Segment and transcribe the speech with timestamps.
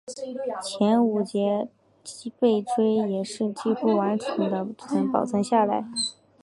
[0.63, 1.69] 前五节
[2.39, 4.65] 背椎也是几乎完整地
[5.13, 5.85] 保存下来。